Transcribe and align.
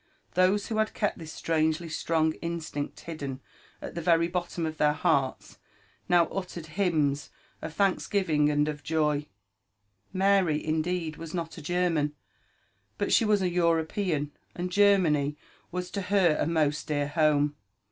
Those 0.33 0.65
who 0.65 0.77
had 0.79 0.95
kept 0.95 1.19
this 1.19 1.31
strangely 1.31 1.87
strong 1.87 2.33
instinct 2.41 3.01
hidden 3.01 3.39
at 3.83 3.93
the 3.93 4.01
very 4.01 4.27
bottom 4.27 4.65
of 4.65 4.77
their 4.77 4.95
searls, 4.95 5.57
now 6.09 6.25
uttered 6.29 6.65
hymns 6.65 7.29
of 7.61 7.75
thanksgiving 7.75 8.49
and 8.49 8.67
of 8.67 8.81
joy. 8.81 9.27
Mary, 10.11 10.65
indeed, 10.65 11.17
was 11.17 11.35
not 11.35 11.55
a 11.59 11.61
German, 11.61 12.15
but 12.97 13.13
she 13.13 13.25
was 13.25 13.43
an 13.43 13.53
European, 13.53 14.31
and 14.55 14.71
Ger 14.71 14.97
many 14.97 15.37
was 15.69 15.91
to 15.91 16.01
her 16.01 16.35
a 16.39 16.47
most 16.47 16.87
dear 16.87 17.07
home. 17.07 17.55